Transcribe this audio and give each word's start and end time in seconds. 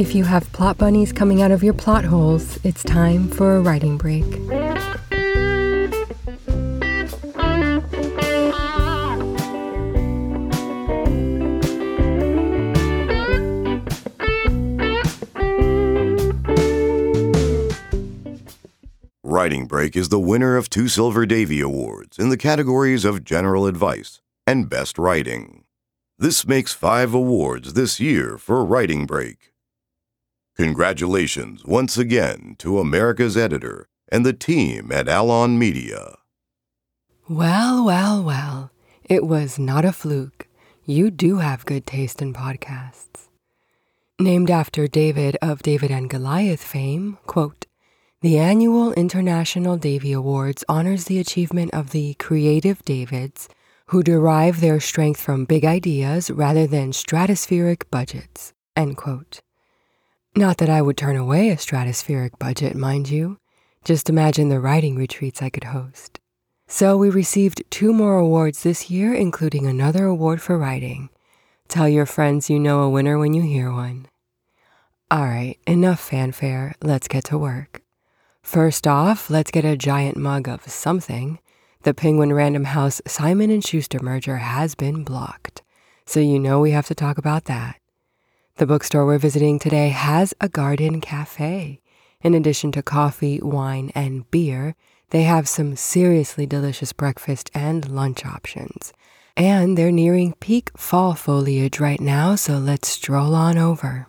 If 0.00 0.14
you 0.14 0.24
have 0.24 0.50
plot 0.52 0.78
bunnies 0.78 1.12
coming 1.12 1.42
out 1.42 1.50
of 1.50 1.62
your 1.62 1.74
plot 1.74 2.06
holes, 2.06 2.58
it's 2.64 2.82
time 2.82 3.28
for 3.28 3.56
a 3.56 3.60
writing 3.60 3.98
break. 3.98 4.24
Writing 19.22 19.66
Break 19.66 19.96
is 19.96 20.08
the 20.08 20.18
winner 20.18 20.56
of 20.56 20.70
two 20.70 20.88
Silver 20.88 21.26
Davy 21.26 21.60
Awards 21.60 22.18
in 22.18 22.30
the 22.30 22.38
categories 22.38 23.04
of 23.04 23.22
General 23.22 23.66
Advice 23.66 24.22
and 24.46 24.70
Best 24.70 24.98
Writing. 24.98 25.64
This 26.18 26.46
makes 26.46 26.72
five 26.72 27.12
awards 27.12 27.74
this 27.74 28.00
year 28.00 28.38
for 28.38 28.64
Writing 28.64 29.04
Break. 29.04 29.49
Congratulations 30.60 31.64
once 31.64 31.96
again 31.96 32.54
to 32.58 32.80
America's 32.80 33.34
editor 33.34 33.88
and 34.12 34.26
the 34.26 34.34
team 34.34 34.92
at 34.92 35.08
Alon 35.08 35.58
Media. 35.58 36.18
Well, 37.30 37.82
well, 37.82 38.22
well. 38.22 38.70
It 39.02 39.24
was 39.24 39.58
not 39.58 39.86
a 39.86 39.90
fluke. 39.92 40.48
You 40.84 41.10
do 41.10 41.38
have 41.38 41.64
good 41.64 41.86
taste 41.86 42.20
in 42.20 42.34
podcasts. 42.34 43.28
Named 44.18 44.50
after 44.50 44.86
David 44.86 45.38
of 45.40 45.62
David 45.62 45.90
and 45.90 46.10
Goliath 46.10 46.62
fame, 46.62 47.16
quote, 47.24 47.64
the 48.20 48.36
annual 48.36 48.92
International 48.92 49.78
Davy 49.78 50.12
Awards 50.12 50.62
honors 50.68 51.06
the 51.06 51.18
achievement 51.18 51.72
of 51.72 51.92
the 51.92 52.12
creative 52.18 52.84
Davids 52.84 53.48
who 53.86 54.02
derive 54.02 54.60
their 54.60 54.78
strength 54.78 55.22
from 55.22 55.46
big 55.46 55.64
ideas 55.64 56.30
rather 56.30 56.66
than 56.66 56.92
stratospheric 56.92 57.84
budgets. 57.90 58.52
End 58.76 58.98
quote. 58.98 59.40
Not 60.36 60.58
that 60.58 60.70
I 60.70 60.80
would 60.80 60.96
turn 60.96 61.16
away 61.16 61.50
a 61.50 61.56
stratospheric 61.56 62.38
budget, 62.38 62.76
mind 62.76 63.10
you. 63.10 63.38
Just 63.84 64.08
imagine 64.08 64.48
the 64.48 64.60
writing 64.60 64.94
retreats 64.94 65.42
I 65.42 65.50
could 65.50 65.64
host. 65.64 66.20
So 66.68 66.96
we 66.96 67.10
received 67.10 67.64
two 67.68 67.92
more 67.92 68.16
awards 68.16 68.62
this 68.62 68.90
year, 68.90 69.12
including 69.12 69.66
another 69.66 70.04
award 70.04 70.40
for 70.40 70.56
writing. 70.56 71.10
Tell 71.66 71.88
your 71.88 72.06
friends 72.06 72.48
you 72.48 72.60
know 72.60 72.82
a 72.82 72.90
winner 72.90 73.18
when 73.18 73.34
you 73.34 73.42
hear 73.42 73.72
one. 73.72 74.06
All 75.10 75.24
right, 75.24 75.58
enough 75.66 75.98
fanfare. 75.98 76.76
Let's 76.80 77.08
get 77.08 77.24
to 77.24 77.38
work. 77.38 77.82
First 78.40 78.86
off, 78.86 79.30
let's 79.30 79.50
get 79.50 79.64
a 79.64 79.76
giant 79.76 80.16
mug 80.16 80.48
of 80.48 80.62
something. 80.68 81.40
The 81.82 81.92
Penguin 81.92 82.32
Random 82.32 82.64
House 82.64 83.02
Simon 83.04 83.60
& 83.60 83.62
Schuster 83.62 83.98
merger 84.00 84.36
has 84.36 84.76
been 84.76 85.02
blocked. 85.02 85.62
So 86.06 86.20
you 86.20 86.38
know 86.38 86.60
we 86.60 86.70
have 86.70 86.86
to 86.86 86.94
talk 86.94 87.18
about 87.18 87.46
that. 87.46 87.79
The 88.60 88.66
bookstore 88.66 89.06
we're 89.06 89.16
visiting 89.16 89.58
today 89.58 89.88
has 89.88 90.34
a 90.38 90.46
garden 90.46 91.00
cafe. 91.00 91.80
In 92.20 92.34
addition 92.34 92.72
to 92.72 92.82
coffee, 92.82 93.40
wine, 93.40 93.90
and 93.94 94.30
beer, 94.30 94.74
they 95.08 95.22
have 95.22 95.48
some 95.48 95.76
seriously 95.76 96.44
delicious 96.44 96.92
breakfast 96.92 97.50
and 97.54 97.88
lunch 97.88 98.26
options. 98.26 98.92
And 99.34 99.78
they're 99.78 99.90
nearing 99.90 100.34
peak 100.40 100.72
fall 100.76 101.14
foliage 101.14 101.80
right 101.80 102.02
now, 102.02 102.34
so 102.34 102.58
let's 102.58 102.88
stroll 102.88 103.34
on 103.34 103.56
over. 103.56 104.06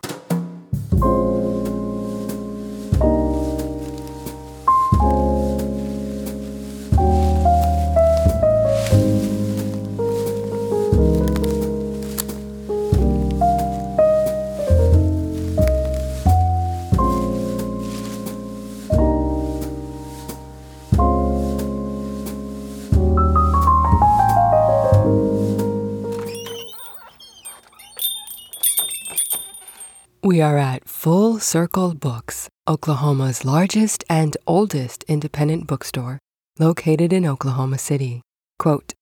We 30.23 30.39
are 30.39 30.59
at 30.59 30.87
Full 30.87 31.39
Circle 31.39 31.95
Books, 31.95 32.48
Oklahoma's 32.67 33.43
largest 33.43 34.04
and 34.08 34.37
oldest 34.45 35.04
independent 35.08 35.65
bookstore, 35.65 36.20
located 36.59 37.11
in 37.11 37.26
Oklahoma 37.26 37.80
City. 37.80 38.21
Quote, 38.59 38.93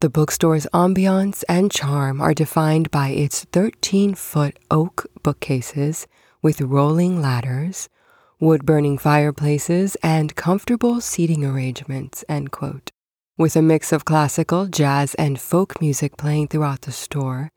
the 0.00 0.08
bookstore's 0.08 0.66
ambiance 0.72 1.44
and 1.50 1.70
charm 1.70 2.18
are 2.22 2.32
defined 2.32 2.90
by 2.90 3.08
its 3.08 3.44
13 3.52 4.14
foot 4.14 4.58
oak 4.70 5.04
bookcases 5.22 6.06
with 6.40 6.62
rolling 6.62 7.20
ladders, 7.20 7.90
wood 8.40 8.64
burning 8.64 8.96
fireplaces, 8.96 9.98
and 10.02 10.34
comfortable 10.34 11.02
seating 11.02 11.44
arrangements. 11.44 12.24
End 12.26 12.52
quote. 12.52 12.90
With 13.36 13.54
a 13.54 13.60
mix 13.60 13.92
of 13.92 14.06
classical, 14.06 14.66
jazz, 14.68 15.14
and 15.16 15.38
folk 15.38 15.78
music 15.82 16.16
playing 16.16 16.48
throughout 16.48 16.82
the 16.82 16.92
store, 16.92 17.50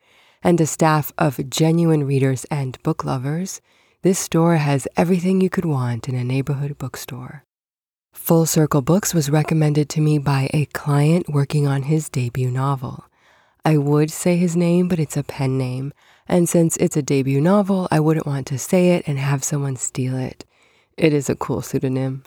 and 0.48 0.62
a 0.62 0.66
staff 0.66 1.12
of 1.18 1.50
genuine 1.50 2.06
readers 2.06 2.46
and 2.46 2.82
book 2.82 3.04
lovers, 3.04 3.60
this 4.02 4.18
store 4.18 4.56
has 4.56 4.88
everything 4.96 5.42
you 5.42 5.50
could 5.50 5.66
want 5.66 6.08
in 6.08 6.16
a 6.16 6.24
neighborhood 6.24 6.78
bookstore. 6.78 7.44
Full 8.14 8.46
Circle 8.46 8.82
Books 8.82 9.14
was 9.14 9.30
recommended 9.30 9.90
to 9.90 10.00
me 10.00 10.18
by 10.18 10.50
a 10.54 10.64
client 10.68 11.28
working 11.28 11.68
on 11.68 11.82
his 11.82 12.08
debut 12.08 12.50
novel. 12.50 13.04
I 13.66 13.76
would 13.76 14.10
say 14.10 14.38
his 14.38 14.56
name, 14.56 14.88
but 14.88 15.00
it's 15.00 15.18
a 15.18 15.24
pen 15.24 15.58
name, 15.58 15.92
and 16.30 16.48
since 16.48 16.78
it's 16.78 16.96
a 16.96 17.02
debut 17.02 17.42
novel, 17.42 17.90
I 17.92 18.00
wouldn't 18.00 18.26
want 18.26 18.48
to 18.48 18.58
say 18.58 18.92
it 18.92 19.06
and 19.06 19.20
have 19.20 19.44
someone 19.44 19.76
steal 19.76 20.16
it. 20.16 20.46
It 20.96 21.12
is 21.12 21.30
a 21.30 21.36
cool 21.36 21.62
pseudonym. 21.62 22.24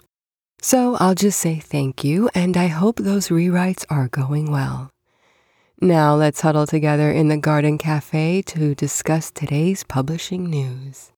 So 0.61 0.95
I'll 0.97 1.15
just 1.15 1.39
say 1.39 1.55
thank 1.55 2.03
you, 2.03 2.29
and 2.35 2.55
I 2.55 2.67
hope 2.67 2.97
those 2.97 3.29
rewrites 3.29 3.83
are 3.89 4.09
going 4.09 4.51
well. 4.51 4.90
Now 5.83 6.13
let's 6.13 6.41
huddle 6.41 6.67
together 6.67 7.09
in 7.09 7.29
the 7.29 7.37
Garden 7.37 7.79
Cafe 7.79 8.43
to 8.43 8.75
discuss 8.75 9.31
today's 9.31 9.83
publishing 9.83 10.47
news. 10.47 11.11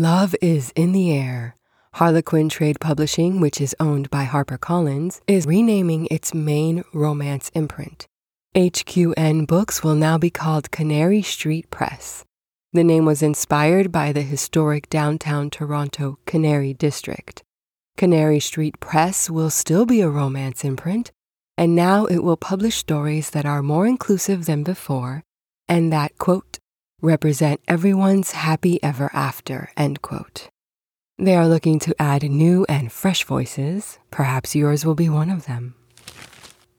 Love 0.00 0.34
is 0.40 0.72
in 0.74 0.92
the 0.92 1.12
air. 1.12 1.54
Harlequin 1.96 2.48
Trade 2.48 2.80
Publishing, 2.80 3.38
which 3.38 3.60
is 3.60 3.76
owned 3.78 4.08
by 4.08 4.24
HarperCollins, 4.24 5.20
is 5.26 5.44
renaming 5.44 6.08
its 6.10 6.32
main 6.32 6.82
romance 6.94 7.50
imprint. 7.52 8.06
HQN 8.54 9.46
Books 9.46 9.84
will 9.84 9.94
now 9.94 10.16
be 10.16 10.30
called 10.30 10.70
Canary 10.70 11.20
Street 11.20 11.70
Press. 11.70 12.24
The 12.72 12.82
name 12.82 13.04
was 13.04 13.20
inspired 13.20 13.92
by 13.92 14.10
the 14.10 14.22
historic 14.22 14.88
downtown 14.88 15.50
Toronto 15.50 16.18
Canary 16.24 16.72
District. 16.72 17.42
Canary 17.98 18.40
Street 18.40 18.80
Press 18.80 19.28
will 19.28 19.50
still 19.50 19.84
be 19.84 20.00
a 20.00 20.08
romance 20.08 20.64
imprint, 20.64 21.12
and 21.58 21.76
now 21.76 22.06
it 22.06 22.20
will 22.24 22.38
publish 22.38 22.76
stories 22.76 23.28
that 23.28 23.44
are 23.44 23.62
more 23.62 23.86
inclusive 23.86 24.46
than 24.46 24.62
before 24.62 25.24
and 25.68 25.92
that, 25.92 26.16
quote, 26.16 26.58
represent 27.02 27.60
everyone's 27.66 28.32
happy 28.32 28.82
ever 28.82 29.10
after, 29.12 29.70
end 29.76 30.02
quote. 30.02 30.48
They 31.18 31.36
are 31.36 31.48
looking 31.48 31.78
to 31.80 31.94
add 32.00 32.22
new 32.22 32.64
and 32.68 32.90
fresh 32.90 33.24
voices. 33.24 33.98
Perhaps 34.10 34.56
yours 34.56 34.84
will 34.84 34.94
be 34.94 35.08
one 35.08 35.30
of 35.30 35.46
them. 35.46 35.74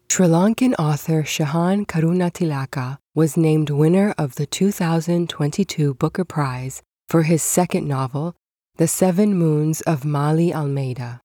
Sri 0.10 0.28
Lankan 0.28 0.74
author 0.78 1.24
Shehan 1.24 1.86
Karunatilaka 1.86 2.98
was 3.16 3.38
named 3.38 3.70
winner 3.70 4.14
of 4.18 4.36
the 4.36 4.46
2022 4.46 5.94
Booker 5.94 6.26
Prize 6.26 6.82
for 7.08 7.24
his 7.24 7.44
second 7.44 7.88
novel, 7.88 8.36
The 8.78 8.88
Seven 8.88 9.36
Moons 9.36 9.82
of 9.82 10.02
Maali 10.02 10.54
Almeida. 10.54 11.22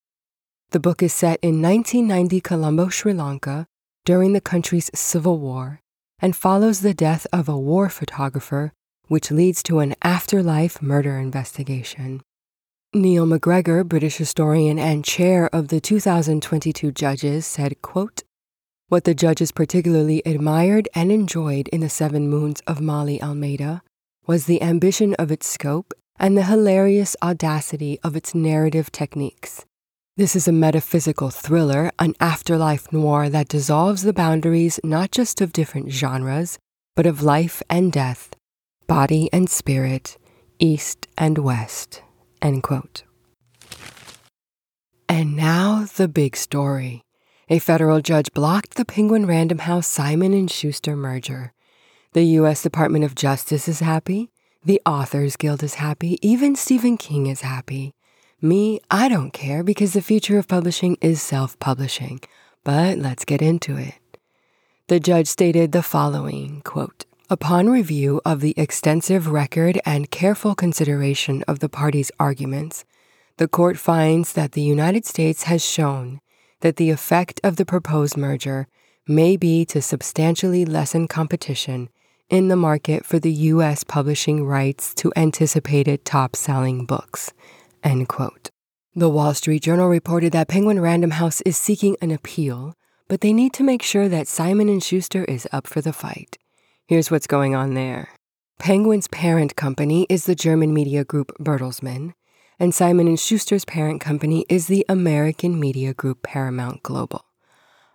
The 0.70 0.80
book 0.80 1.02
is 1.02 1.12
set 1.12 1.38
in 1.42 1.62
1990 1.62 2.40
Colombo, 2.40 2.88
Sri 2.88 3.12
Lanka, 3.12 3.66
during 4.04 4.34
the 4.34 4.40
country's 4.40 4.90
civil 4.94 5.38
war 5.38 5.80
and 6.20 6.34
follows 6.34 6.80
the 6.80 6.94
death 6.94 7.26
of 7.32 7.48
a 7.48 7.58
war 7.58 7.88
photographer, 7.88 8.72
which 9.08 9.30
leads 9.30 9.62
to 9.62 9.80
an 9.80 9.94
afterlife 10.02 10.82
murder 10.82 11.18
investigation. 11.18 12.22
Neil 12.94 13.26
MacGregor, 13.26 13.84
British 13.84 14.16
historian 14.16 14.78
and 14.78 15.04
chair 15.04 15.48
of 15.54 15.68
the 15.68 15.80
2022 15.80 16.92
judges, 16.92 17.46
said, 17.46 17.82
quote, 17.82 18.22
What 18.88 19.04
the 19.04 19.14
judges 19.14 19.52
particularly 19.52 20.22
admired 20.24 20.88
and 20.94 21.12
enjoyed 21.12 21.68
in 21.68 21.80
The 21.80 21.88
Seven 21.88 22.28
Moons 22.28 22.62
of 22.66 22.78
Maali 22.78 23.20
Almeida 23.20 23.82
was 24.26 24.46
the 24.46 24.62
ambition 24.62 25.14
of 25.14 25.30
its 25.30 25.46
scope 25.46 25.92
and 26.18 26.36
the 26.36 26.44
hilarious 26.44 27.16
audacity 27.22 27.98
of 28.02 28.16
its 28.16 28.34
narrative 28.34 28.90
techniques. 28.90 29.64
This 30.16 30.34
is 30.34 30.48
a 30.48 30.52
metaphysical 30.52 31.28
thriller, 31.28 31.90
an 31.98 32.14
afterlife 32.20 32.90
noir 32.90 33.28
that 33.28 33.48
dissolves 33.48 34.02
the 34.02 34.14
boundaries 34.14 34.80
not 34.82 35.10
just 35.10 35.42
of 35.42 35.52
different 35.52 35.90
genres, 35.90 36.58
but 36.94 37.04
of 37.04 37.22
life 37.22 37.62
and 37.68 37.92
death, 37.92 38.30
body 38.86 39.28
and 39.32 39.50
spirit, 39.50 40.18
east 40.58 41.06
and 41.18 41.38
west. 41.38 42.02
And 45.08 45.36
now 45.36 45.84
the 45.96 46.08
big 46.08 46.36
story. 46.36 47.02
A 47.48 47.58
federal 47.58 48.00
judge 48.00 48.32
blocked 48.32 48.74
the 48.74 48.84
Penguin 48.84 49.26
Random 49.26 49.58
House 49.58 49.86
Simon 49.86 50.46
& 50.46 50.48
Schuster 50.48 50.96
merger. 50.96 51.52
The 52.12 52.24
US 52.40 52.62
Department 52.62 53.04
of 53.04 53.14
Justice 53.14 53.68
is 53.68 53.80
happy, 53.80 54.30
the 54.64 54.80
Authors 54.84 55.36
Guild 55.36 55.62
is 55.62 55.74
happy, 55.74 56.18
even 56.22 56.56
Stephen 56.56 56.96
King 56.96 57.26
is 57.26 57.42
happy. 57.42 57.92
Me, 58.42 58.80
I 58.90 59.08
don't 59.08 59.32
care 59.32 59.62
because 59.62 59.92
the 59.92 60.02
future 60.02 60.38
of 60.38 60.48
publishing 60.48 60.96
is 61.00 61.22
self-publishing. 61.22 62.20
But 62.64 62.98
let's 62.98 63.24
get 63.24 63.40
into 63.40 63.76
it. 63.76 63.94
The 64.88 64.98
judge 64.98 65.28
stated 65.28 65.72
the 65.72 65.82
following, 65.82 66.62
quote, 66.64 67.04
Upon 67.28 67.68
review 67.68 68.20
of 68.24 68.40
the 68.40 68.54
extensive 68.56 69.26
record 69.26 69.80
and 69.84 70.12
careful 70.12 70.54
consideration 70.54 71.42
of 71.48 71.58
the 71.58 71.68
parties' 71.68 72.12
arguments, 72.20 72.84
the 73.38 73.48
court 73.48 73.78
finds 73.78 74.34
that 74.34 74.52
the 74.52 74.62
United 74.62 75.04
States 75.04 75.42
has 75.42 75.60
shown 75.66 76.20
that 76.60 76.76
the 76.76 76.90
effect 76.90 77.40
of 77.42 77.56
the 77.56 77.66
proposed 77.66 78.16
merger 78.16 78.68
may 79.08 79.36
be 79.36 79.64
to 79.64 79.82
substantially 79.82 80.64
lessen 80.64 81.08
competition 81.08 81.88
in 82.30 82.46
the 82.46 82.54
market 82.54 83.04
for 83.04 83.18
the 83.18 83.32
U.S. 83.32 83.82
publishing 83.82 84.46
rights 84.46 84.94
to 84.94 85.12
anticipated 85.16 86.04
top 86.04 86.36
selling 86.36 86.86
books. 86.86 87.32
The 87.82 89.08
Wall 89.08 89.34
Street 89.34 89.64
Journal 89.64 89.88
reported 89.88 90.32
that 90.32 90.46
Penguin 90.46 90.78
Random 90.78 91.10
House 91.10 91.40
is 91.40 91.56
seeking 91.56 91.96
an 92.00 92.12
appeal, 92.12 92.74
but 93.08 93.20
they 93.20 93.32
need 93.32 93.52
to 93.54 93.64
make 93.64 93.82
sure 93.82 94.08
that 94.08 94.28
Simon 94.28 94.78
& 94.78 94.80
Schuster 94.80 95.24
is 95.24 95.48
up 95.50 95.66
for 95.66 95.80
the 95.80 95.92
fight. 95.92 96.38
Here's 96.88 97.10
what's 97.10 97.26
going 97.26 97.56
on 97.56 97.74
there. 97.74 98.10
Penguin's 98.60 99.08
parent 99.08 99.56
company 99.56 100.06
is 100.08 100.26
the 100.26 100.36
German 100.36 100.72
media 100.72 101.02
group 101.02 101.32
Bertelsmann, 101.40 102.14
and 102.60 102.72
Simon 102.72 103.16
& 103.16 103.16
Schuster's 103.16 103.64
parent 103.64 104.00
company 104.00 104.46
is 104.48 104.68
the 104.68 104.86
American 104.88 105.58
media 105.58 105.92
group 105.92 106.22
Paramount 106.22 106.84
Global. 106.84 107.24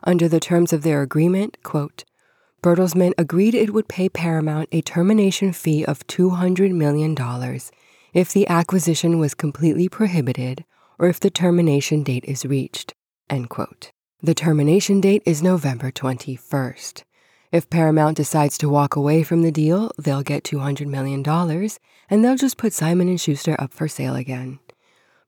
Under 0.03 0.27
the 0.27 0.41
terms 0.41 0.73
of 0.73 0.83
their 0.83 1.01
agreement, 1.01 1.63
quote, 1.63 2.03
Bertelsmann 2.61 3.13
agreed 3.17 3.55
it 3.55 3.73
would 3.73 3.87
pay 3.87 4.09
Paramount 4.09 4.67
a 4.73 4.81
termination 4.81 5.53
fee 5.53 5.85
of 5.85 6.05
$200 6.07 6.73
million 6.73 7.15
if 8.13 8.33
the 8.33 8.45
acquisition 8.49 9.19
was 9.19 9.33
completely 9.33 9.87
prohibited 9.87 10.65
or 10.99 11.07
if 11.07 11.17
the 11.17 11.29
termination 11.29 12.03
date 12.03 12.25
is 12.25 12.45
reached, 12.45 12.93
end 13.29 13.47
quote. 13.47 13.91
The 14.21 14.35
termination 14.35 14.99
date 14.99 15.23
is 15.25 15.41
November 15.41 15.91
21st. 15.91 17.03
If 17.51 17.69
Paramount 17.69 18.15
decides 18.15 18.57
to 18.59 18.69
walk 18.69 18.95
away 18.95 19.23
from 19.23 19.41
the 19.41 19.51
deal, 19.51 19.91
they'll 19.97 20.23
get 20.23 20.45
$200 20.45 20.87
million 20.87 21.21
and 22.09 22.23
they'll 22.23 22.37
just 22.37 22.55
put 22.55 22.71
Simon 22.71 23.15
& 23.15 23.17
Schuster 23.17 23.59
up 23.59 23.73
for 23.73 23.89
sale 23.89 24.15
again. 24.15 24.59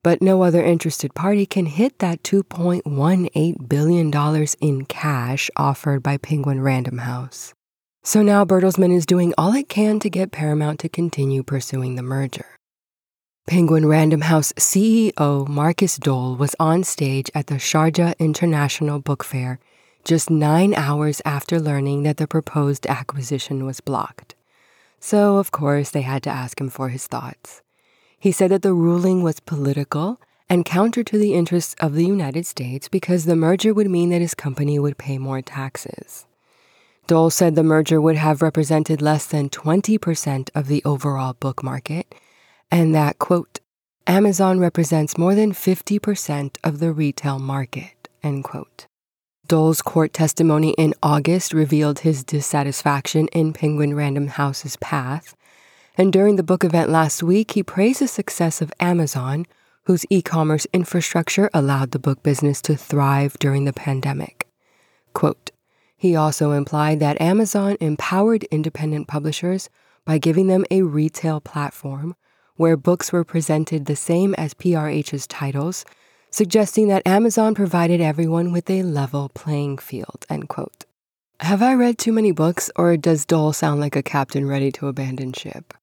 But 0.03 0.21
no 0.21 0.41
other 0.41 0.63
interested 0.63 1.13
party 1.15 1.45
can 1.45 1.65
hit 1.65 1.99
that 1.99 2.23
$2.18 2.23 3.67
billion 3.67 4.47
in 4.61 4.85
cash 4.85 5.49
offered 5.57 6.01
by 6.01 6.15
Penguin 6.15 6.61
Random 6.61 6.99
House. 6.99 7.53
So 8.03 8.21
now 8.21 8.45
Bertelsmann 8.45 8.95
is 8.95 9.05
doing 9.05 9.33
all 9.37 9.53
it 9.53 9.67
can 9.67 9.99
to 9.99 10.09
get 10.09 10.31
Paramount 10.31 10.79
to 10.79 10.89
continue 10.89 11.43
pursuing 11.43 11.95
the 11.95 12.03
merger. 12.03 12.45
Penguin 13.47 13.85
Random 13.85 14.21
House 14.21 14.53
CEO 14.53 15.47
Markus 15.49 15.97
Dohle 15.97 16.37
was 16.37 16.55
on 16.57 16.85
stage 16.85 17.29
at 17.35 17.47
the 17.47 17.55
Sharjah 17.55 18.17
International 18.17 18.99
Book 18.99 19.25
Fair 19.25 19.59
just 20.03 20.29
nine 20.29 20.73
hours 20.73 21.21
after 21.25 21.59
learning 21.59 22.03
that 22.03 22.17
the 22.17 22.27
proposed 22.27 22.85
acquisition 22.87 23.65
was 23.65 23.79
blocked. 23.79 24.35
So, 24.99 25.37
of 25.37 25.51
course, 25.51 25.91
they 25.91 26.01
had 26.01 26.23
to 26.23 26.29
ask 26.29 26.59
him 26.59 26.69
for 26.69 26.89
his 26.89 27.07
thoughts. 27.07 27.61
He 28.19 28.31
said 28.31 28.51
that 28.51 28.61
the 28.61 28.73
ruling 28.73 29.21
was 29.21 29.39
political 29.39 30.19
and 30.49 30.65
counter 30.65 31.03
to 31.03 31.17
the 31.17 31.33
interests 31.33 31.75
of 31.79 31.93
the 31.93 32.05
United 32.05 32.45
States 32.45 32.87
because 32.87 33.25
the 33.25 33.35
merger 33.35 33.73
would 33.73 33.89
mean 33.89 34.09
that 34.09 34.21
his 34.21 34.33
company 34.33 34.79
would 34.79 34.97
pay 34.97 35.17
more 35.17 35.41
taxes. 35.41 36.25
Dohle 37.07 37.31
said 37.31 37.55
the 37.55 37.63
merger 37.63 37.99
would 37.99 38.15
have 38.15 38.41
represented 38.41 39.01
less 39.01 39.25
than 39.25 39.49
20% 39.49 40.49
of 40.55 40.67
the 40.67 40.81
overall 40.85 41.33
book 41.33 41.61
market, 41.63 42.15
and 42.71 42.95
that, 42.95 43.19
quote, 43.19 43.59
Amazon 44.07 44.59
represents 44.59 45.17
more 45.17 45.35
than 45.35 45.51
50% 45.51 46.57
of 46.63 46.79
the 46.79 46.91
retail 46.91 47.39
market, 47.39 48.07
end 48.21 48.43
quote. 48.43 48.85
Dohle's 49.47 49.81
court 49.81 50.13
testimony 50.13 50.71
in 50.77 50.93
August 51.03 51.53
revealed 51.53 51.99
his 51.99 52.23
dissatisfaction 52.23 53.27
in 53.29 53.51
Penguin 53.51 53.93
Random 53.93 54.27
House's 54.27 54.77
path. 54.77 55.35
And 55.97 56.13
during 56.13 56.37
the 56.37 56.43
book 56.43 56.63
event 56.63 56.89
last 56.89 57.21
week, 57.21 57.51
he 57.51 57.61
praised 57.61 57.99
the 57.99 58.07
success 58.07 58.61
of 58.61 58.71
Amazon, 58.79 59.45
whose 59.83 60.05
e 60.09 60.21
commerce 60.21 60.65
infrastructure 60.71 61.49
allowed 61.53 61.91
the 61.91 61.99
book 61.99 62.23
business 62.23 62.61
to 62.61 62.77
thrive 62.77 63.37
during 63.39 63.65
the 63.65 63.73
pandemic. 63.73 64.47
Quote, 65.13 65.51
he 65.97 66.15
also 66.15 66.51
implied 66.51 67.01
that 67.01 67.19
Amazon 67.21 67.75
empowered 67.81 68.45
independent 68.45 69.09
publishers 69.09 69.69
by 70.05 70.17
giving 70.17 70.47
them 70.47 70.65
a 70.71 70.83
retail 70.83 71.41
platform 71.41 72.15
where 72.55 72.77
books 72.77 73.11
were 73.11 73.23
presented 73.25 73.85
the 73.85 73.95
same 73.95 74.33
as 74.35 74.53
PRH's 74.53 75.27
titles 75.27 75.83
suggesting 76.33 76.87
that 76.87 77.05
Amazon 77.05 77.53
provided 77.53 78.01
everyone 78.01 78.51
with 78.51 78.67
a 78.67 78.81
level 78.81 79.29
playing 79.35 79.77
field, 79.77 80.25
end 80.31 80.49
quote. 80.49 80.85
Have 81.39 81.61
I 81.61 81.75
read 81.75 81.99
too 81.99 82.11
many 82.11 82.31
books, 82.31 82.71
or 82.75 82.97
does 82.97 83.23
Dohle 83.23 83.53
sound 83.53 83.79
like 83.79 83.95
a 83.95 84.01
captain 84.01 84.47
ready 84.47 84.71
to 84.71 84.87
abandon 84.87 85.33
ship? 85.33 85.75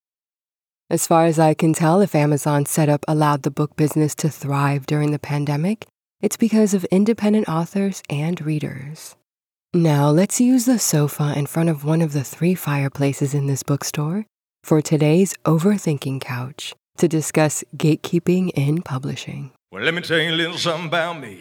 As 0.91 1.07
far 1.07 1.27
as 1.27 1.39
I 1.39 1.55
can 1.55 1.73
tell, 1.73 2.01
if 2.01 2.17
Amazon's 2.17 2.69
setup 2.69 3.05
allowed 3.07 3.43
the 3.43 3.51
book 3.53 3.77
business 3.77 4.13
to 4.17 4.29
thrive 4.29 4.87
during 4.87 5.13
the 5.13 5.21
pandemic, 5.21 5.87
it's 6.21 6.37
because 6.37 6.75
of 6.75 6.85
independent 6.87 7.49
authors 7.49 8.03
and 8.11 8.41
readers. 8.41 9.15
Now, 9.73 10.11
let's 10.11 10.41
use 10.41 10.65
the 10.65 10.81
sofa 10.81 11.33
in 11.37 11.47
front 11.47 11.69
of 11.69 11.85
one 11.85 12.03
of 12.03 12.13
the 12.13 12.25
three 12.25 12.57
fireplaces 12.57 13.35
in 13.35 13.47
this 13.47 13.63
bookstore 13.63 14.27
for 14.65 14.83
today's 14.83 15.33
overthinking 15.45 16.21
couch 16.21 16.75
to 16.97 17.07
discuss 17.07 17.63
gatekeeping 17.77 18.51
in 18.57 18.83
publishing. 18.83 19.53
Well, 19.73 19.85
let 19.85 19.95
me 19.95 20.03
tell 20.03 20.19
you 20.19 20.33
a 20.33 20.33
little 20.33 20.59
something 20.59 20.89
about 20.89 21.21
me. 21.21 21.39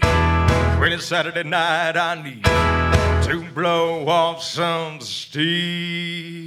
When 0.79 0.93
it's 0.93 1.07
Saturday 1.07 1.41
night, 1.49 1.97
I 1.97 2.21
need 2.21 2.43
to 3.23 3.51
blow 3.55 4.07
off 4.07 4.43
some 4.43 5.01
steam. 5.01 6.45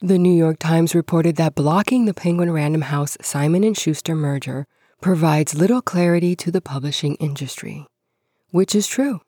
The 0.00 0.18
New 0.18 0.34
York 0.34 0.58
Times 0.58 0.94
reported 0.94 1.36
that 1.36 1.54
blocking 1.54 2.04
the 2.04 2.12
Penguin 2.12 2.52
Random 2.52 2.82
House 2.82 3.16
Simon 3.22 3.72
& 3.74 3.74
Schuster 3.74 4.14
merger 4.14 4.66
provides 5.00 5.54
little 5.54 5.80
clarity 5.80 6.36
to 6.36 6.50
the 6.50 6.60
publishing 6.60 7.14
industry, 7.14 7.86
which 8.50 8.74
is 8.74 8.86
true. 8.86 9.22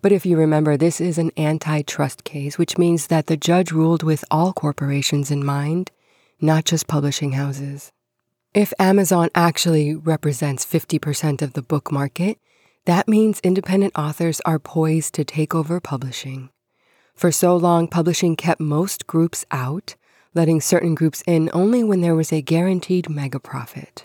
But 0.00 0.10
if 0.10 0.26
you 0.26 0.36
remember, 0.36 0.76
this 0.76 1.00
is 1.00 1.18
an 1.18 1.30
antitrust 1.36 2.24
case, 2.24 2.58
which 2.58 2.78
means 2.78 3.06
that 3.06 3.28
the 3.28 3.36
judge 3.36 3.70
ruled 3.70 4.02
with 4.02 4.24
all 4.28 4.52
corporations 4.52 5.30
in 5.30 5.44
mind, 5.44 5.92
not 6.40 6.64
just 6.64 6.88
publishing 6.88 7.30
houses. 7.30 7.92
If 8.54 8.74
Amazon 8.78 9.30
actually 9.34 9.94
represents 9.94 10.66
50% 10.66 11.40
of 11.40 11.54
the 11.54 11.62
book 11.62 11.90
market, 11.90 12.38
that 12.84 13.08
means 13.08 13.40
independent 13.40 13.96
authors 13.96 14.42
are 14.42 14.58
poised 14.58 15.14
to 15.14 15.24
take 15.24 15.54
over 15.54 15.80
publishing. 15.80 16.50
For 17.14 17.32
so 17.32 17.56
long, 17.56 17.88
publishing 17.88 18.36
kept 18.36 18.60
most 18.60 19.06
groups 19.06 19.46
out, 19.50 19.96
letting 20.34 20.60
certain 20.60 20.94
groups 20.94 21.22
in 21.26 21.48
only 21.54 21.82
when 21.82 22.02
there 22.02 22.14
was 22.14 22.30
a 22.30 22.42
guaranteed 22.42 23.08
mega 23.08 23.40
profit. 23.40 24.04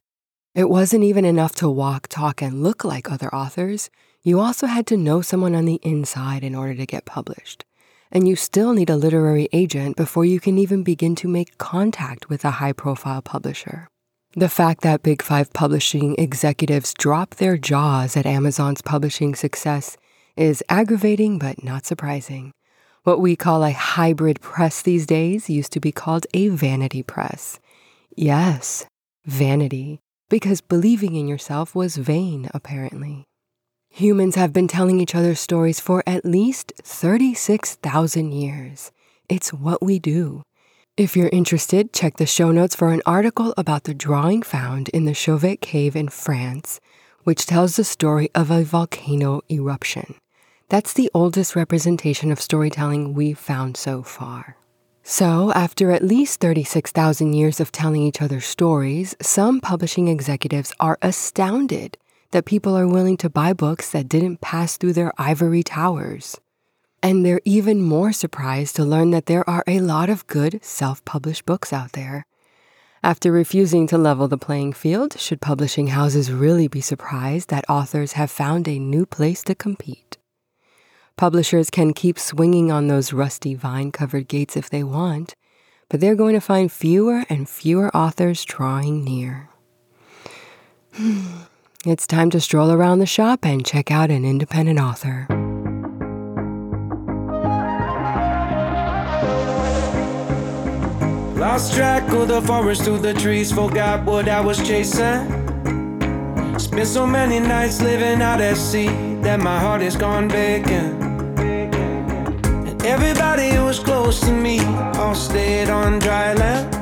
It 0.56 0.70
wasn't 0.70 1.04
even 1.04 1.26
enough 1.26 1.54
to 1.56 1.70
walk, 1.70 2.08
talk, 2.08 2.42
and 2.42 2.64
look 2.64 2.86
like 2.86 3.12
other 3.12 3.34
authors. 3.36 3.90
You 4.24 4.40
also 4.40 4.68
had 4.68 4.88
to 4.88 4.96
know 4.96 5.22
someone 5.22 5.56
on 5.56 5.66
the 5.66 5.82
inside 5.84 6.46
in 6.46 6.56
order 6.56 6.76
to 6.76 6.86
get 6.86 7.04
published. 7.04 7.66
And 8.14 8.30
you 8.30 8.38
still 8.38 8.72
need 8.72 8.90
a 8.90 8.96
literary 8.96 9.50
agent 9.52 9.98
before 9.98 10.24
you 10.24 10.40
can 10.40 10.58
even 10.58 10.84
begin 10.84 11.16
to 11.16 11.28
make 11.28 11.58
contact 11.58 12.30
with 12.30 12.46
a 12.46 12.52
high 12.52 12.72
profile 12.72 13.22
publisher. 13.22 13.90
The 14.38 14.50
fact 14.50 14.82
that 14.82 15.02
Big 15.02 15.24
Five 15.24 15.52
publishing 15.52 16.14
executives 16.20 16.94
drop 16.94 17.34
their 17.38 17.58
jaws 17.58 18.16
at 18.16 18.28
Amazon's 18.28 18.84
publishing 18.84 19.34
success 19.34 19.98
is 20.36 20.64
aggravating 20.70 21.40
but 21.40 21.64
not 21.64 21.88
surprising. 21.88 22.52
What 23.02 23.20
we 23.20 23.36
call 23.36 23.64
a 23.64 23.72
hybrid 23.72 24.40
press 24.40 24.84
these 24.84 25.08
days 25.08 25.50
used 25.50 25.72
to 25.72 25.80
be 25.80 25.92
called 25.92 26.28
a 26.36 26.50
vanity 26.50 27.02
press. 27.02 27.60
Yes, 28.16 28.86
vanity, 29.26 30.02
because 30.30 30.62
believing 30.62 31.16
in 31.16 31.28
yourself 31.28 31.74
was 31.74 31.98
vain, 31.98 32.48
apparently. 32.54 33.24
Humans 33.90 34.36
have 34.36 34.54
been 34.54 34.68
telling 34.68 35.00
each 35.00 35.16
other 35.16 35.34
stories 35.34 35.80
for 35.80 36.04
at 36.06 36.24
least 36.24 36.74
36,000 36.84 38.32
years. 38.32 38.92
It's 39.30 39.52
what 39.52 39.82
we 39.82 39.98
do. 39.98 40.44
If 40.98 41.16
you're 41.16 41.30
interested, 41.30 41.94
check 41.94 42.18
the 42.18 42.26
show 42.26 42.52
notes 42.52 42.76
for 42.76 42.92
an 42.92 43.04
article 43.06 43.54
about 43.56 43.84
the 43.84 43.94
drawing 43.94 44.42
found 44.42 44.90
in 44.90 45.06
the 45.06 45.14
Chauvet 45.14 45.62
Cave 45.62 45.96
in 45.96 46.10
France, 46.10 46.80
which 47.24 47.46
tells 47.46 47.76
the 47.76 47.84
story 47.84 48.32
of 48.34 48.50
a 48.50 48.64
volcano 48.64 49.42
eruption. 49.48 50.16
That's 50.70 50.94
the 50.94 51.12
oldest 51.14 51.56
representation 51.56 52.32
of 52.32 52.42
storytelling 52.42 53.14
we've 53.14 53.38
found 53.38 53.78
so 53.78 54.02
far. 54.02 54.58
So, 55.04 55.52
after 55.52 55.92
at 55.92 56.04
least 56.04 56.40
36,000 56.40 57.32
years 57.32 57.60
of 57.60 57.72
telling 57.72 58.02
each 58.02 58.20
other 58.20 58.42
stories, 58.42 59.16
some 59.22 59.62
publishing 59.62 60.08
executives 60.08 60.74
are 60.80 60.98
astounded 61.04 62.00
that 62.32 62.46
people 62.46 62.76
are 62.76 62.88
willing 62.88 63.18
to 63.18 63.30
buy 63.30 63.54
books 63.54 63.92
that 63.92 64.10
didn't 64.10 64.42
pass 64.42 64.78
through 64.78 64.94
their 64.94 65.14
ivory 65.20 65.62
towers. 65.62 66.42
And 67.02 67.26
they're 67.26 67.42
even 67.46 67.82
more 67.82 68.12
surprised 68.12 68.76
to 68.76 68.84
learn 68.84 69.12
that 69.12 69.28
there 69.28 69.48
are 69.50 69.64
a 69.68 69.80
lot 69.80 70.10
of 70.10 70.28
good 70.28 70.64
self 70.64 71.04
published 71.06 71.46
books 71.46 71.72
out 71.72 71.94
there. 71.94 72.26
After 73.04 73.32
refusing 73.32 73.88
to 73.88 73.98
level 73.98 74.28
the 74.28 74.38
playing 74.38 74.74
field, 74.74 75.20
should 75.20 75.40
publishing 75.40 75.88
houses 75.88 76.32
really 76.32 76.68
be 76.68 76.82
surprised 76.82 77.50
that 77.50 77.70
authors 77.70 78.14
have 78.14 78.32
found 78.32 78.68
a 78.68 78.80
new 78.80 79.06
place 79.06 79.44
to 79.44 79.56
compete? 79.56 80.18
Publishers 81.16 81.70
can 81.70 81.94
keep 81.94 82.20
swinging 82.20 82.72
on 82.72 82.88
those 82.88 83.14
rusty 83.14 83.56
vine 83.56 83.92
covered 83.92 84.28
gates 84.28 84.58
if 84.58 84.70
they 84.70 84.84
want, 84.84 85.36
but 85.90 86.00
they're 86.00 86.16
going 86.16 86.34
to 86.34 86.42
find 86.42 86.72
fewer 86.72 87.24
and 87.30 87.48
fewer 87.48 87.96
authors 87.96 88.44
drawing 88.44 89.04
near. 89.04 89.50
it's 91.86 92.08
time 92.08 92.30
to 92.32 92.42
stroll 92.42 92.72
around 92.72 93.00
the 93.00 93.06
shop 93.06 93.46
and 93.46 93.66
check 93.66 93.92
out 93.92 94.12
an 94.12 94.26
independent 94.26 94.80
author. 94.80 95.28
Lost 101.38 101.76
track 101.76 102.12
of 102.14 102.30
the 102.30 102.42
forest 102.42 102.82
through 102.82 102.98
the 102.98 103.14
trees, 103.14 103.52
forgot 103.52 104.04
what 104.06 104.28
I 104.28 104.42
was 104.42 104.58
chasing. 104.58 105.30
Spent 106.58 106.88
so 106.88 107.06
many 107.06 107.40
nights 107.40 107.80
living 107.80 108.24
out 108.24 108.42
at 108.42 108.58
sea 108.58 108.88
that 109.22 109.40
my 109.40 109.60
heart 109.60 109.84
is 109.84 109.96
gone 109.96 110.30
vacant. 110.30 111.00
And 111.40 112.84
everybody 112.84 113.52
who 113.52 113.66
was 113.66 113.78
close 113.78 114.20
to 114.22 114.32
me 114.32 114.62
all 114.98 115.14
stayed 115.14 115.70
on 115.70 116.00
dry 116.00 116.34
land. 116.34 116.74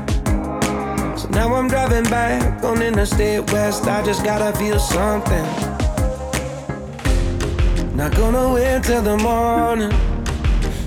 So 1.20 1.28
now 1.32 1.54
I'm 1.54 1.68
driving 1.68 2.06
back 2.06 2.64
on 2.64 2.82
Interstate 2.82 3.52
West. 3.52 3.84
I 3.88 4.06
just 4.06 4.24
gotta 4.24 4.58
feel 4.58 4.80
something. 4.80 5.46
Not 7.94 8.16
gonna 8.16 8.54
wait 8.54 8.84
till 8.84 9.02
the 9.02 9.18
morning 9.18 9.92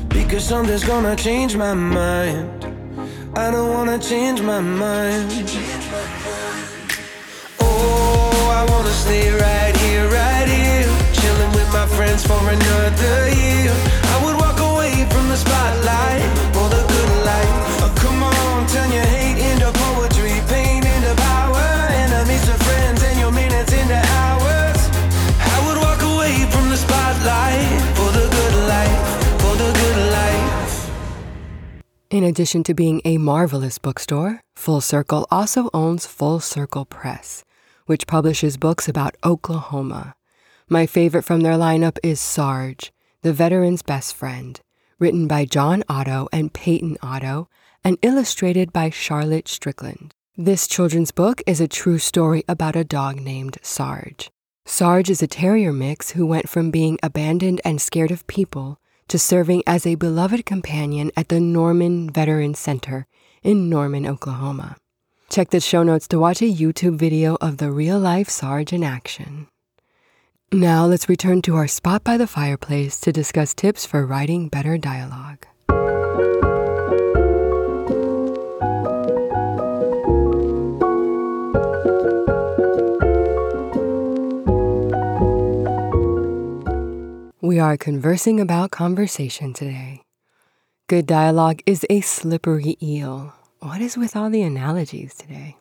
because 0.09 0.43
something's 0.43 0.85
gonna 0.85 1.17
change 1.17 1.55
my 1.55 1.75
mind. 1.75 2.58
I 3.39 3.53
don't 3.53 3.73
wanna 3.73 4.01
change 4.01 4.43
my 4.43 4.61
mind. 4.61 5.31
Oh, 7.61 8.51
I 8.59 8.67
wanna 8.69 8.91
stay 8.91 9.31
right 9.31 9.77
here, 9.77 10.09
right 10.09 10.49
here, 10.49 10.89
chilling 11.13 11.53
with 11.53 11.73
my 11.73 11.87
friends 11.87 12.27
for 12.27 12.41
another 12.57 13.17
year. 13.43 13.73
I 14.13 14.17
would 14.25 14.37
walk 14.43 14.59
away 14.59 15.07
from 15.13 15.29
the 15.29 15.37
spotlight 15.37 16.27
for 16.53 16.69
the 16.69 16.83
good 16.93 17.13
life. 17.31 17.55
Oh, 17.85 17.93
come 18.03 18.25
on, 18.25 18.67
turn 18.67 18.91
your 18.91 19.05
hate 19.05 19.18
In 32.19 32.25
addition 32.25 32.65
to 32.65 32.75
being 32.75 33.01
a 33.05 33.17
marvelous 33.17 33.79
bookstore, 33.79 34.41
Full 34.57 34.81
Circle 34.81 35.29
also 35.31 35.71
owns 35.73 36.05
Full 36.05 36.41
Circle 36.41 36.87
Press, 36.87 37.45
which 37.87 38.09
publishes 38.09 38.57
books 38.57 38.89
about 38.89 39.15
Oklahoma. 39.23 40.17
My 40.69 40.85
favorite 40.85 41.23
from 41.23 41.43
their 41.43 41.53
lineup 41.53 41.97
is 42.03 42.19
Sarge, 42.19 42.91
the 43.23 43.33
veteran's 43.33 43.83
best 43.83 44.17
friend 44.17 44.61
written 44.99 45.29
by 45.29 45.45
John 45.45 45.85
Otto 45.89 46.27
and 46.33 46.53
Peyton 46.53 46.97
Otto, 47.01 47.49
and 47.85 47.97
illustrated 48.03 48.73
by 48.73 48.91
Charlotte 48.91 49.47
Strickland. 49.47 50.13
This 50.37 50.67
children's 50.67 51.13
book 51.13 51.41
is 51.47 51.61
a 51.61 51.69
true 51.69 51.99
story 51.99 52.43
about 52.49 52.75
a 52.75 52.83
dog 52.83 53.21
named 53.21 53.59
Sarge. 53.63 54.29
Sarge 54.67 55.09
is 55.09 55.23
a 55.23 55.29
terrier 55.29 55.73
mix 55.73 56.11
who 56.11 56.27
went 56.27 56.49
from 56.49 56.73
being 56.73 56.99
abandoned 57.01 57.61
and 57.65 57.81
scared 57.81 58.11
of 58.11 58.27
people 58.27 58.81
to 59.09 59.19
serving 59.19 59.63
as 59.67 59.87
a 59.87 59.95
beloved 59.95 60.47
companion 60.47 61.11
at 61.17 61.29
the 61.29 61.41
Norman 61.41 62.11
Veteran 62.11 62.55
Center 62.55 63.07
in 63.43 63.69
Norman, 63.69 64.07
Oklahoma. 64.07 64.77
Check 65.29 65.51
the 65.51 65.61
show 65.61 65.83
notes 65.83 66.09
to 66.09 66.19
watch 66.19 66.41
a 66.41 66.53
YouTube 66.53 66.97
video 66.97 67.37
of 67.41 67.59
the 67.59 67.71
real 67.71 67.99
life 67.99 68.29
Sarge 68.29 68.73
in 68.73 68.83
action. 68.83 69.49
Now 70.51 70.87
let's 70.87 71.09
return 71.09 71.43
to 71.43 71.57
our 71.57 71.69
spot 71.69 72.03
by 72.03 72.17
the 72.17 72.27
fireplace 72.27 72.99
to 73.01 73.13
discuss 73.13 73.53
tips 73.53 73.85
for 73.85 74.07
writing 74.07 74.49
better 74.49 74.79
dialogue. 74.79 75.47
We 87.41 87.61
are 87.61 87.77
conversing 87.77 88.41
about 88.41 88.73
conversation 88.73 89.53
today. 89.53 90.03
Good 90.89 91.07
dialogue 91.07 91.63
is 91.67 91.87
a 91.89 92.01
slippery 92.01 92.77
eel. 92.83 93.33
What 93.61 93.81
is 93.81 93.97
with 93.97 94.17
all 94.17 94.29
the 94.29 94.43
analogies 94.43 95.15
today? 95.15 95.57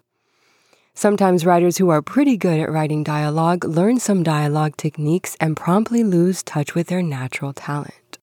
Sometimes 0.96 1.46
writers 1.46 1.78
who 1.78 1.90
are 1.90 2.02
pretty 2.02 2.36
good 2.36 2.60
at 2.60 2.72
writing 2.72 3.04
dialogue 3.04 3.64
learn 3.64 4.00
some 4.00 4.24
dialogue 4.24 4.76
techniques 4.76 5.38
and 5.40 5.56
promptly 5.56 6.04
lose 6.04 6.42
touch 6.42 6.74
with 6.74 6.88
their 6.88 7.04
natural 7.04 7.54
talent. 7.54 8.18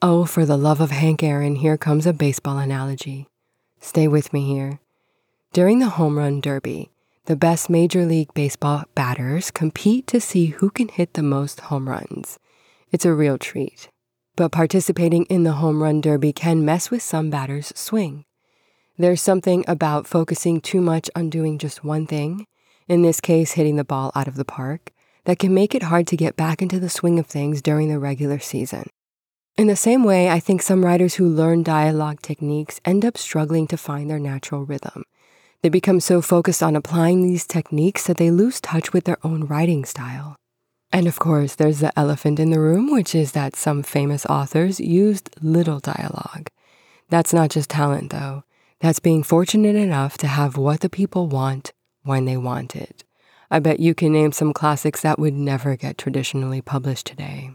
Oh, 0.00 0.24
for 0.24 0.46
the 0.46 0.56
love 0.56 0.80
of 0.80 0.90
Hank 0.90 1.22
Aaron, 1.22 1.56
here 1.56 1.76
comes 1.76 2.06
a 2.06 2.14
baseball 2.14 2.56
analogy. 2.56 3.26
Stay 3.78 4.08
with 4.08 4.32
me 4.32 4.46
here. 4.46 4.80
During 5.52 5.80
the 5.80 5.90
home 5.90 6.16
run 6.16 6.40
derby, 6.40 6.88
the 7.26 7.36
best 7.36 7.68
Major 7.68 8.06
League 8.06 8.32
Baseball 8.32 8.84
batters 8.94 9.50
compete 9.50 10.06
to 10.06 10.18
see 10.18 10.46
who 10.46 10.70
can 10.70 10.88
hit 10.88 11.12
the 11.12 11.22
most 11.22 11.60
home 11.60 11.90
runs. 11.90 12.38
It's 12.92 13.04
a 13.04 13.12
real 13.14 13.38
treat. 13.38 13.88
But 14.36 14.52
participating 14.52 15.24
in 15.24 15.42
the 15.42 15.52
home 15.52 15.82
run 15.82 16.00
derby 16.00 16.32
can 16.32 16.64
mess 16.64 16.90
with 16.90 17.02
some 17.02 17.30
batters' 17.30 17.72
swing. 17.74 18.24
There's 18.98 19.20
something 19.20 19.64
about 19.66 20.06
focusing 20.06 20.60
too 20.60 20.80
much 20.80 21.10
on 21.16 21.28
doing 21.28 21.58
just 21.58 21.84
one 21.84 22.06
thing, 22.06 22.46
in 22.88 23.02
this 23.02 23.20
case, 23.20 23.52
hitting 23.52 23.76
the 23.76 23.84
ball 23.84 24.12
out 24.14 24.28
of 24.28 24.36
the 24.36 24.44
park, 24.44 24.92
that 25.24 25.38
can 25.38 25.52
make 25.52 25.74
it 25.74 25.84
hard 25.84 26.06
to 26.06 26.16
get 26.16 26.36
back 26.36 26.62
into 26.62 26.78
the 26.78 26.88
swing 26.88 27.18
of 27.18 27.26
things 27.26 27.60
during 27.60 27.88
the 27.88 27.98
regular 27.98 28.38
season. 28.38 28.88
In 29.56 29.66
the 29.66 29.76
same 29.76 30.04
way, 30.04 30.28
I 30.28 30.38
think 30.38 30.62
some 30.62 30.84
writers 30.84 31.14
who 31.14 31.28
learn 31.28 31.62
dialogue 31.62 32.20
techniques 32.22 32.80
end 32.84 33.04
up 33.04 33.18
struggling 33.18 33.66
to 33.68 33.76
find 33.76 34.08
their 34.08 34.20
natural 34.20 34.64
rhythm. 34.64 35.04
They 35.62 35.70
become 35.70 35.98
so 35.98 36.22
focused 36.22 36.62
on 36.62 36.76
applying 36.76 37.22
these 37.22 37.46
techniques 37.46 38.06
that 38.06 38.18
they 38.18 38.30
lose 38.30 38.60
touch 38.60 38.92
with 38.92 39.04
their 39.04 39.18
own 39.24 39.46
writing 39.46 39.84
style. 39.84 40.36
And 40.92 41.06
of 41.06 41.18
course, 41.18 41.54
there's 41.54 41.80
the 41.80 41.96
elephant 41.98 42.38
in 42.38 42.50
the 42.50 42.60
room, 42.60 42.90
which 42.92 43.14
is 43.14 43.32
that 43.32 43.56
some 43.56 43.82
famous 43.82 44.24
authors 44.26 44.80
used 44.80 45.30
little 45.42 45.80
dialogue. 45.80 46.48
That's 47.08 47.32
not 47.32 47.50
just 47.50 47.70
talent, 47.70 48.10
though. 48.10 48.44
That's 48.80 49.00
being 49.00 49.22
fortunate 49.22 49.76
enough 49.76 50.18
to 50.18 50.26
have 50.26 50.56
what 50.56 50.80
the 50.80 50.88
people 50.90 51.28
want 51.28 51.72
when 52.02 52.24
they 52.24 52.36
want 52.36 52.76
it. 52.76 53.04
I 53.50 53.58
bet 53.58 53.80
you 53.80 53.94
can 53.94 54.12
name 54.12 54.32
some 54.32 54.52
classics 54.52 55.02
that 55.02 55.18
would 55.18 55.34
never 55.34 55.76
get 55.76 55.98
traditionally 55.98 56.60
published 56.60 57.06
today. 57.06 57.50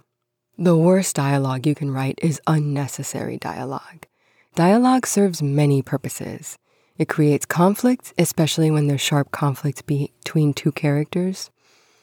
The 0.57 0.77
worst 0.77 1.15
dialogue 1.15 1.65
you 1.65 1.75
can 1.75 1.91
write 1.91 2.19
is 2.21 2.41
unnecessary 2.47 3.37
dialogue. 3.37 4.05
Dialogue 4.55 5.07
serves 5.07 5.41
many 5.41 5.81
purposes. 5.81 6.57
It 6.97 7.07
creates 7.07 7.45
conflict, 7.45 8.13
especially 8.17 8.69
when 8.69 8.87
there's 8.87 9.01
sharp 9.01 9.31
conflict 9.31 9.85
between 9.85 10.53
two 10.53 10.71
characters. 10.71 11.49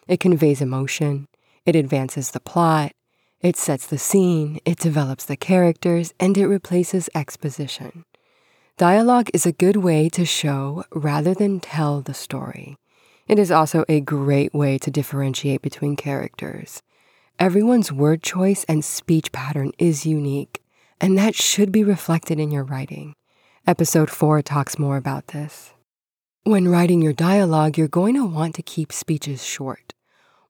It 0.09 0.21
conveys 0.21 0.61
emotion. 0.61 1.27
It 1.67 1.77
advances 1.77 2.31
the 2.31 2.41
plot. 2.41 2.93
It 3.41 3.57
sets 3.57 3.87
the 3.87 3.99
scene. 3.99 4.59
It 4.65 4.79
develops 4.79 5.27
the 5.27 5.37
characters, 5.37 6.15
and 6.19 6.37
it 6.37 6.47
replaces 6.49 7.11
exposition. 7.15 8.05
Dialogue 8.79 9.29
is 9.35 9.45
a 9.45 9.53
good 9.53 9.77
way 9.77 10.09
to 10.09 10.25
show 10.25 10.85
rather 10.93 11.35
than 11.35 11.61
tell 11.61 12.01
the 12.01 12.15
story. 12.15 12.77
It 13.27 13.39
is 13.39 13.51
also 13.51 13.85
a 13.89 14.01
great 14.01 14.55
way 14.55 14.79
to 14.79 14.91
differentiate 14.91 15.61
between 15.61 15.97
characters. 15.97 16.81
Everyone's 17.39 17.93
word 17.93 18.23
choice 18.23 18.65
and 18.65 18.85
speech 18.85 19.31
pattern 19.31 19.73
is 19.79 20.07
unique, 20.07 20.63
and 21.01 21.19
that 21.19 21.35
should 21.35 21.71
be 21.71 21.85
reflected 21.85 22.41
in 22.41 22.51
your 22.51 22.65
writing. 22.65 23.15
Episode 23.67 24.11
4 24.11 24.41
talks 24.43 24.79
more 24.79 24.97
about 24.97 25.29
this. 25.29 25.73
When 26.45 26.69
writing 26.69 27.03
your 27.03 27.13
dialogue, 27.13 27.77
you're 27.77 27.89
going 27.89 28.15
to 28.15 28.25
want 28.25 28.55
to 28.55 28.63
keep 28.63 28.91
speeches 28.91 29.45
short. 29.45 29.93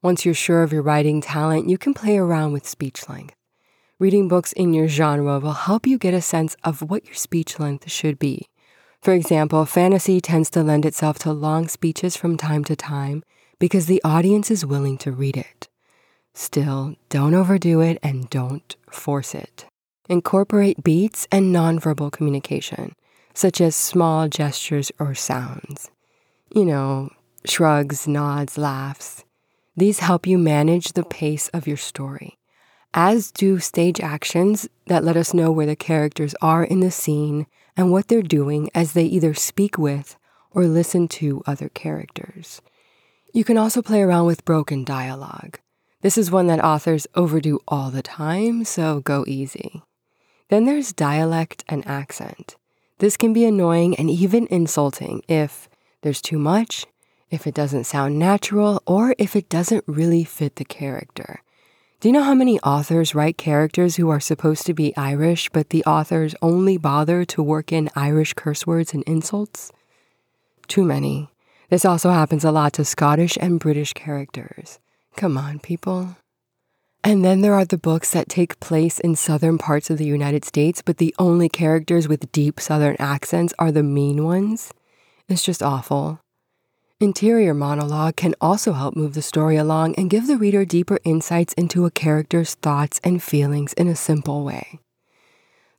Once 0.02 0.24
you're 0.24 0.34
sure 0.34 0.62
of 0.62 0.72
your 0.72 0.82
writing 0.82 1.20
talent, 1.20 1.68
you 1.68 1.76
can 1.76 1.92
play 1.92 2.16
around 2.16 2.52
with 2.52 2.68
speech 2.68 3.08
length. 3.08 3.34
Reading 3.98 4.28
books 4.28 4.52
in 4.52 4.72
your 4.72 4.88
genre 4.88 5.38
will 5.40 5.52
help 5.52 5.86
you 5.86 5.98
get 5.98 6.14
a 6.14 6.20
sense 6.20 6.56
of 6.62 6.82
what 6.82 7.04
your 7.04 7.14
speech 7.14 7.58
length 7.58 7.90
should 7.90 8.18
be. 8.18 8.48
For 9.02 9.12
example, 9.12 9.64
fantasy 9.66 10.20
tends 10.20 10.50
to 10.50 10.62
lend 10.62 10.84
itself 10.84 11.18
to 11.20 11.32
long 11.32 11.68
speeches 11.68 12.16
from 12.16 12.36
time 12.36 12.64
to 12.64 12.76
time 12.76 13.22
because 13.58 13.86
the 13.86 14.02
audience 14.04 14.50
is 14.50 14.64
willing 14.64 14.98
to 14.98 15.12
read 15.12 15.36
it. 15.36 15.68
Still, 16.34 16.94
don't 17.08 17.34
overdo 17.34 17.80
it 17.80 17.98
and 18.02 18.30
don't 18.30 18.76
force 18.90 19.34
it. 19.34 19.66
Incorporate 20.08 20.84
beats 20.84 21.26
and 21.32 21.54
nonverbal 21.54 22.12
communication 22.12 22.94
such 23.38 23.60
as 23.60 23.76
small 23.76 24.26
gestures 24.26 24.90
or 24.98 25.14
sounds. 25.14 25.92
You 26.52 26.64
know, 26.64 27.10
shrugs, 27.44 28.08
nods, 28.08 28.58
laughs. 28.58 29.24
These 29.78 30.00
help 30.00 30.26
you 30.26 30.38
manage 30.38 30.94
the 30.94 31.04
pace 31.04 31.46
of 31.50 31.68
your 31.68 31.76
story, 31.76 32.36
as 32.94 33.30
do 33.30 33.60
stage 33.60 34.00
actions 34.00 34.68
that 34.88 35.04
let 35.04 35.16
us 35.16 35.32
know 35.32 35.52
where 35.52 35.66
the 35.66 35.76
characters 35.76 36.34
are 36.42 36.64
in 36.64 36.80
the 36.80 36.90
scene 36.90 37.46
and 37.76 37.92
what 37.92 38.08
they're 38.08 38.20
doing 38.20 38.70
as 38.74 38.92
they 38.94 39.04
either 39.04 39.34
speak 39.34 39.78
with 39.78 40.16
or 40.50 40.64
listen 40.64 41.06
to 41.06 41.44
other 41.46 41.68
characters. 41.68 42.60
You 43.32 43.44
can 43.44 43.56
also 43.56 43.80
play 43.80 44.02
around 44.02 44.26
with 44.26 44.44
broken 44.44 44.82
dialogue. 44.82 45.60
This 46.00 46.18
is 46.18 46.28
one 46.28 46.48
that 46.48 46.64
authors 46.64 47.06
overdo 47.14 47.60
all 47.68 47.92
the 47.92 48.02
time, 48.02 48.64
so 48.64 48.98
go 48.98 49.24
easy. 49.28 49.84
Then 50.48 50.64
there's 50.64 50.92
dialect 50.92 51.62
and 51.68 51.86
accent. 51.86 52.56
This 52.98 53.16
can 53.16 53.32
be 53.32 53.44
annoying 53.44 53.94
and 53.94 54.10
even 54.10 54.48
insulting 54.50 55.22
if 55.28 55.68
there's 56.02 56.20
too 56.20 56.40
much, 56.40 56.84
if 57.30 57.46
it 57.46 57.54
doesn't 57.54 57.84
sound 57.84 58.18
natural, 58.18 58.82
or 58.86 59.14
if 59.18 59.36
it 59.36 59.48
doesn't 59.48 59.84
really 59.86 60.24
fit 60.24 60.56
the 60.56 60.64
character. 60.64 61.42
Do 62.00 62.08
you 62.08 62.12
know 62.12 62.22
how 62.22 62.34
many 62.34 62.60
authors 62.60 63.14
write 63.14 63.36
characters 63.36 63.96
who 63.96 64.08
are 64.08 64.20
supposed 64.20 64.64
to 64.66 64.74
be 64.74 64.96
Irish, 64.96 65.48
but 65.50 65.70
the 65.70 65.84
authors 65.84 66.34
only 66.40 66.76
bother 66.76 67.24
to 67.24 67.42
work 67.42 67.72
in 67.72 67.90
Irish 67.96 68.34
curse 68.34 68.66
words 68.66 68.94
and 68.94 69.02
insults? 69.02 69.72
Too 70.68 70.84
many. 70.84 71.28
This 71.70 71.84
also 71.84 72.10
happens 72.10 72.44
a 72.44 72.52
lot 72.52 72.72
to 72.74 72.84
Scottish 72.84 73.36
and 73.40 73.58
British 73.58 73.92
characters. 73.94 74.78
Come 75.16 75.36
on, 75.36 75.58
people. 75.58 76.16
And 77.02 77.24
then 77.24 77.40
there 77.40 77.54
are 77.54 77.64
the 77.64 77.78
books 77.78 78.12
that 78.12 78.28
take 78.28 78.60
place 78.60 79.00
in 79.00 79.16
southern 79.16 79.58
parts 79.58 79.90
of 79.90 79.98
the 79.98 80.06
United 80.06 80.44
States, 80.44 80.82
but 80.82 80.98
the 80.98 81.14
only 81.18 81.48
characters 81.48 82.06
with 82.06 82.30
deep 82.30 82.60
southern 82.60 82.96
accents 82.98 83.54
are 83.58 83.72
the 83.72 83.82
mean 83.82 84.24
ones. 84.24 84.72
It's 85.28 85.42
just 85.42 85.62
awful. 85.62 86.20
Interior 87.00 87.54
monologue 87.54 88.16
can 88.16 88.34
also 88.40 88.72
help 88.72 88.96
move 88.96 89.14
the 89.14 89.22
story 89.22 89.56
along 89.56 89.94
and 89.94 90.10
give 90.10 90.26
the 90.26 90.36
reader 90.36 90.64
deeper 90.64 90.98
insights 91.04 91.52
into 91.52 91.86
a 91.86 91.92
character's 91.92 92.54
thoughts 92.54 93.00
and 93.04 93.22
feelings 93.22 93.72
in 93.74 93.86
a 93.86 93.94
simple 93.94 94.42
way. 94.42 94.80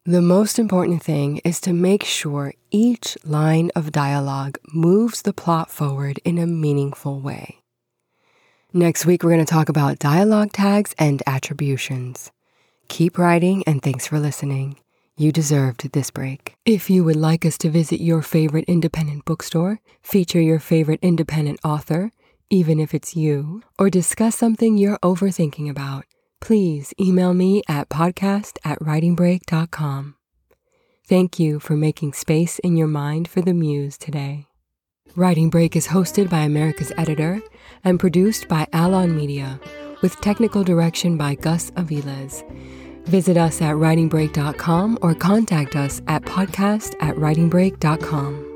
The 0.05 0.21
most 0.21 0.57
important 0.57 1.03
thing 1.03 1.41
is 1.43 1.59
to 1.61 1.73
make 1.73 2.05
sure 2.05 2.53
each 2.71 3.17
line 3.25 3.69
of 3.75 3.91
dialogue 3.91 4.59
moves 4.73 5.23
the 5.23 5.33
plot 5.33 5.69
forward 5.69 6.21
in 6.23 6.37
a 6.37 6.47
meaningful 6.47 7.19
way. 7.19 7.63
Next 8.71 9.05
week, 9.05 9.21
we're 9.21 9.31
going 9.31 9.45
to 9.45 9.53
talk 9.53 9.67
about 9.67 9.99
dialogue 9.99 10.53
tags 10.53 10.95
and 10.97 11.21
attributions. 11.27 12.31
Keep 12.87 13.17
writing, 13.17 13.61
and 13.67 13.81
thanks 13.81 14.07
for 14.07 14.19
listening. 14.19 14.77
You 15.19 15.33
deserved 15.33 15.91
this 15.91 16.11
break. 16.11 16.55
If 16.63 16.89
you 16.89 17.03
would 17.03 17.17
like 17.17 17.45
us 17.45 17.57
to 17.57 17.69
visit 17.69 17.99
your 17.99 18.21
favorite 18.21 18.63
independent 18.69 19.25
bookstore, 19.25 19.81
feature 20.01 20.39
your 20.39 20.59
favorite 20.59 21.01
independent 21.01 21.59
author, 21.61 22.13
even 22.49 22.79
if 22.79 22.93
it's 22.93 23.17
you, 23.17 23.61
or 23.77 23.89
discuss 23.89 24.37
something 24.37 24.77
you're 24.77 24.97
overthinking 24.99 25.69
about, 25.69 26.05
please 26.39 26.93
email 26.97 27.33
me 27.33 27.61
at 27.67 27.89
podcast 27.89 28.59
at 28.63 28.79
writingbreak.com. 28.79 30.15
Thank 31.05 31.37
you 31.37 31.59
for 31.59 31.75
making 31.75 32.13
space 32.13 32.57
in 32.59 32.77
your 32.77 32.87
mind 32.87 33.27
for 33.27 33.41
the 33.41 33.53
muse 33.53 33.97
today. 33.97 34.47
Writing 35.17 35.49
Break 35.49 35.75
is 35.75 35.87
hosted 35.87 36.29
by 36.29 36.39
America's 36.39 36.93
Editor 36.97 37.41
and 37.83 37.99
produced 37.99 38.47
by 38.47 38.67
Alon 38.71 39.17
Media, 39.17 39.59
with 40.01 40.21
technical 40.21 40.63
direction 40.63 41.17
by 41.17 41.35
Gus 41.35 41.71
Aviles. 41.71 42.45
Visit 43.09 43.37
us 43.37 43.59
at 43.61 43.75
writingbreak.com 43.75 44.99
or 45.01 45.15
contact 45.15 45.75
us 45.75 46.01
at 46.07 46.21
podcast 46.23 46.95
at 47.01 47.15
writingbreak.com. 47.15 48.48